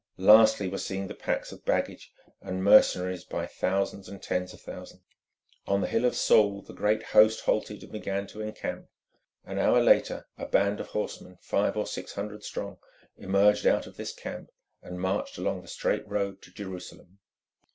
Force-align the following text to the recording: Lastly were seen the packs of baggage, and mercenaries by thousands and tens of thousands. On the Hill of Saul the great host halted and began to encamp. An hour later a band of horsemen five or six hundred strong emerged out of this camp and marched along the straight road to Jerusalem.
Lastly 0.17 0.67
were 0.67 0.79
seen 0.79 1.05
the 1.05 1.13
packs 1.13 1.51
of 1.51 1.63
baggage, 1.63 2.11
and 2.41 2.63
mercenaries 2.63 3.23
by 3.23 3.45
thousands 3.45 4.09
and 4.09 4.19
tens 4.19 4.51
of 4.51 4.59
thousands. 4.59 5.03
On 5.67 5.79
the 5.79 5.85
Hill 5.87 6.05
of 6.05 6.15
Saul 6.15 6.63
the 6.63 6.73
great 6.73 7.03
host 7.03 7.41
halted 7.41 7.83
and 7.83 7.91
began 7.91 8.25
to 8.25 8.41
encamp. 8.41 8.87
An 9.45 9.59
hour 9.59 9.79
later 9.79 10.27
a 10.39 10.47
band 10.47 10.79
of 10.79 10.87
horsemen 10.87 11.37
five 11.39 11.77
or 11.77 11.85
six 11.85 12.13
hundred 12.15 12.43
strong 12.43 12.79
emerged 13.15 13.67
out 13.67 13.85
of 13.85 13.95
this 13.97 14.11
camp 14.11 14.49
and 14.81 14.99
marched 14.99 15.37
along 15.37 15.61
the 15.61 15.67
straight 15.67 16.07
road 16.07 16.41
to 16.41 16.49
Jerusalem. 16.51 17.19